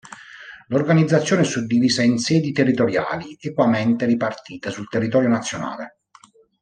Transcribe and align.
L'organizzazione 0.69 1.43
è 1.43 1.45
suddivisa 1.45 2.01
in 2.01 2.17
sedi 2.17 2.51
territoriali 2.51 3.37
equamente 3.39 4.07
ripartite 4.07 4.71
sul 4.71 4.89
territorio 4.89 5.29
nazionale. 5.29 5.97